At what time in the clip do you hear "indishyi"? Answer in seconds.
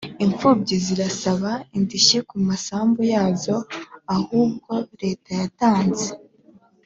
1.77-2.17